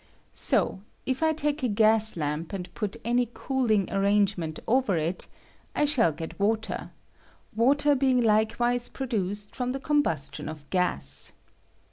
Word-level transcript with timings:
So, 0.33 0.79
if 1.05 1.21
I 1.21 1.31
take 1.31 1.61
a 1.61 1.67
gas 1.67 2.17
lamp, 2.17 2.53
and 2.53 2.73
put 2.73 2.97
any 3.05 3.29
cooling 3.31 3.87
arrangement 3.91 4.57
over 4.67 4.97
it, 4.97 5.27
I 5.75 5.85
shall 5.85 6.11
get 6.11 6.39
water— 6.39 6.89
water 7.55 7.93
being 7.93 8.19
likewise 8.19 8.89
produced 8.89 9.55
from 9.55 9.73
the 9.73 9.79
com 9.79 10.01
bustion 10.01 10.49
of 10.49 10.67
gas. 10.71 11.33